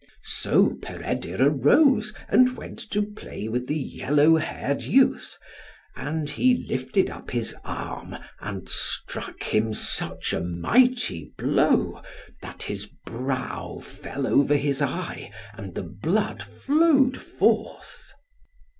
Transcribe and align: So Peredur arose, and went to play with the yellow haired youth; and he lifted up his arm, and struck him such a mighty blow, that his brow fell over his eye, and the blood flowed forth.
So 0.23 0.79
Peredur 0.81 1.37
arose, 1.39 2.11
and 2.27 2.57
went 2.57 2.79
to 2.89 3.03
play 3.03 3.47
with 3.47 3.67
the 3.67 3.77
yellow 3.77 4.37
haired 4.37 4.81
youth; 4.81 5.37
and 5.95 6.27
he 6.27 6.65
lifted 6.67 7.11
up 7.11 7.29
his 7.29 7.55
arm, 7.63 8.15
and 8.39 8.67
struck 8.67 9.43
him 9.43 9.75
such 9.75 10.33
a 10.33 10.41
mighty 10.41 11.31
blow, 11.37 12.01
that 12.41 12.63
his 12.63 12.87
brow 13.05 13.77
fell 13.79 14.25
over 14.25 14.55
his 14.55 14.81
eye, 14.81 15.31
and 15.53 15.75
the 15.75 15.83
blood 16.01 16.41
flowed 16.41 17.21
forth. 17.21 18.11